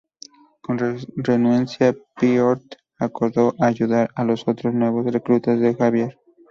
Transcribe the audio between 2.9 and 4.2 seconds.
acordó ayudar